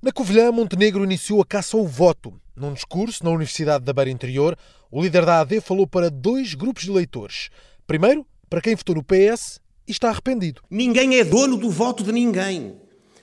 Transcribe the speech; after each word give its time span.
Na 0.00 0.12
Covilhã, 0.12 0.52
Montenegro 0.52 1.02
iniciou 1.02 1.42
a 1.42 1.44
caça 1.44 1.76
ao 1.76 1.84
voto. 1.84 2.32
Num 2.54 2.72
discurso 2.72 3.24
na 3.24 3.30
Universidade 3.30 3.84
da 3.84 3.92
Beira 3.92 4.08
Interior, 4.08 4.56
o 4.92 5.02
líder 5.02 5.26
da 5.26 5.40
AD 5.40 5.60
falou 5.60 5.88
para 5.88 6.08
dois 6.08 6.54
grupos 6.54 6.84
de 6.84 6.90
eleitores. 6.90 7.50
Primeiro, 7.84 8.24
para 8.48 8.60
quem 8.60 8.76
votou 8.76 8.94
no 8.94 9.02
PS 9.02 9.60
e 9.88 9.90
está 9.90 10.10
arrependido. 10.10 10.62
Ninguém 10.70 11.16
é 11.18 11.24
dono 11.24 11.56
do 11.56 11.68
voto 11.68 12.04
de 12.04 12.12
ninguém. 12.12 12.76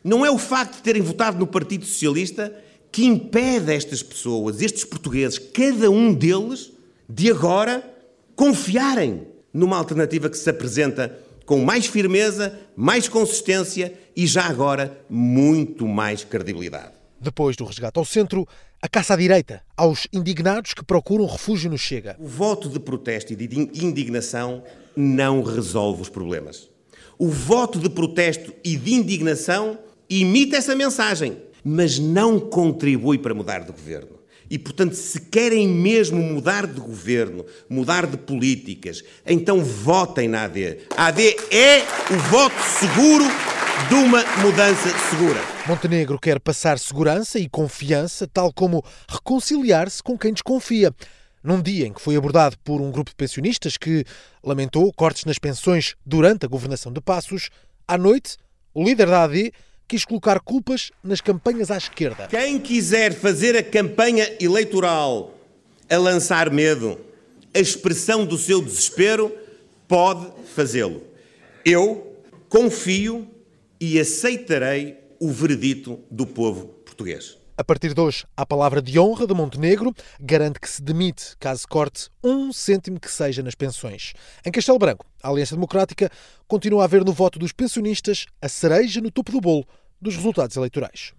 Não 0.03 0.25
é 0.25 0.29
o 0.29 0.37
facto 0.37 0.75
de 0.75 0.81
terem 0.81 1.01
votado 1.01 1.39
no 1.39 1.47
Partido 1.47 1.85
Socialista 1.85 2.53
que 2.91 3.05
impede 3.05 3.73
estas 3.73 4.03
pessoas, 4.03 4.61
estes 4.61 4.83
portugueses, 4.83 5.39
cada 5.39 5.89
um 5.89 6.13
deles, 6.13 6.73
de 7.07 7.31
agora 7.31 7.89
confiarem 8.35 9.25
numa 9.53 9.77
alternativa 9.77 10.29
que 10.29 10.37
se 10.37 10.49
apresenta 10.49 11.17
com 11.45 11.63
mais 11.63 11.85
firmeza, 11.85 12.59
mais 12.75 13.07
consistência 13.07 13.93
e 14.15 14.25
já 14.25 14.45
agora 14.45 15.05
muito 15.09 15.87
mais 15.87 16.23
credibilidade. 16.23 16.93
Depois 17.19 17.55
do 17.55 17.63
resgate 17.63 17.97
ao 17.97 18.05
centro, 18.05 18.47
a 18.81 18.87
caça 18.87 19.13
à 19.13 19.17
direita, 19.17 19.61
aos 19.75 20.07
indignados 20.11 20.73
que 20.73 20.83
procuram 20.83 21.25
refúgio 21.25 21.69
no 21.69 21.77
Chega. 21.77 22.15
O 22.19 22.27
voto 22.27 22.69
de 22.69 22.79
protesto 22.79 23.33
e 23.33 23.35
de 23.35 23.85
indignação 23.85 24.63
não 24.95 25.41
resolve 25.41 26.01
os 26.01 26.09
problemas. 26.09 26.69
O 27.17 27.29
voto 27.29 27.79
de 27.79 27.89
protesto 27.89 28.53
e 28.63 28.75
de 28.75 28.93
indignação 28.93 29.79
imita 30.09 30.57
essa 30.57 30.75
mensagem, 30.75 31.37
mas 31.63 31.97
não 31.97 32.39
contribui 32.39 33.17
para 33.17 33.33
mudar 33.33 33.59
de 33.59 33.71
governo. 33.71 34.14
E, 34.49 34.59
portanto, 34.59 34.93
se 34.93 35.21
querem 35.21 35.67
mesmo 35.67 36.21
mudar 36.21 36.67
de 36.67 36.79
governo, 36.79 37.45
mudar 37.69 38.05
de 38.05 38.17
políticas, 38.17 39.03
então 39.25 39.63
votem 39.63 40.27
na 40.27 40.43
AD. 40.43 40.79
A 40.95 41.07
AD 41.07 41.35
é 41.51 41.81
o 42.13 42.17
voto 42.29 42.55
seguro 42.79 43.25
de 43.89 43.95
uma 43.95 44.23
mudança 44.41 44.89
segura. 45.09 45.39
Montenegro 45.67 46.19
quer 46.19 46.39
passar 46.39 46.79
segurança 46.79 47.37
e 47.39 47.49
confiança, 47.49 48.27
tal 48.27 48.53
como 48.53 48.83
reconciliar-se 49.07 50.01
com 50.01 50.17
quem 50.17 50.31
desconfia. 50.31 50.93
Num 51.43 51.61
dia 51.61 51.85
em 51.85 51.93
que 51.93 52.01
foi 52.01 52.15
abordado 52.15 52.57
por 52.63 52.81
um 52.81 52.89
grupo 52.89 53.11
de 53.11 53.15
pensionistas 53.15 53.77
que 53.77 54.03
lamentou 54.43 54.91
cortes 54.93 55.25
nas 55.25 55.37
pensões 55.37 55.95
durante 56.05 56.45
a 56.45 56.49
governação 56.49 56.91
de 56.91 57.01
Passos, 57.01 57.49
à 57.87 57.97
noite, 57.97 58.37
o 58.73 58.83
líder 58.83 59.07
da 59.07 59.23
AD 59.23 59.51
quis 59.87 60.05
colocar 60.05 60.39
culpas 60.39 60.91
nas 61.03 61.21
campanhas 61.21 61.69
à 61.71 61.77
esquerda. 61.77 62.27
Quem 62.27 62.59
quiser 62.59 63.13
fazer 63.13 63.55
a 63.55 63.63
campanha 63.63 64.35
eleitoral 64.39 65.37
a 65.89 65.97
lançar 65.97 66.49
medo, 66.49 66.99
a 67.53 67.59
expressão 67.59 68.25
do 68.25 68.37
seu 68.37 68.61
desespero, 68.61 69.31
pode 69.87 70.27
fazê-lo. 70.53 71.03
Eu 71.63 72.15
confio 72.49 73.27
e 73.79 73.99
aceitarei 73.99 74.97
o 75.19 75.31
veredito 75.31 75.99
do 76.09 76.25
povo 76.25 76.67
português. 76.85 77.37
A 77.57 77.63
partir 77.63 77.93
de 77.93 78.01
hoje, 78.01 78.25
a 78.35 78.45
palavra 78.45 78.81
de 78.81 78.99
honra 78.99 79.25
de 79.25 79.33
Montenegro 79.33 79.95
garante 80.19 80.59
que 80.59 80.69
se 80.69 80.81
demite 80.81 81.37
caso 81.39 81.65
corte 81.65 82.09
um 82.21 82.51
cêntimo 82.51 82.99
que 82.99 83.09
seja 83.09 83.41
nas 83.41 83.55
pensões. 83.55 84.11
Em 84.45 84.51
Castelo 84.51 84.77
Branco, 84.77 85.05
a 85.23 85.29
Aliança 85.29 85.55
Democrática 85.55 86.11
continua 86.49 86.83
a 86.83 86.87
ver 86.87 87.05
no 87.05 87.13
voto 87.13 87.39
dos 87.39 87.53
pensionistas 87.53 88.25
a 88.41 88.49
cereja 88.49 88.99
no 88.99 89.09
topo 89.09 89.31
do 89.31 89.39
bolo 89.39 89.65
dos 90.01 90.17
resultados 90.17 90.57
eleitorais. 90.57 91.13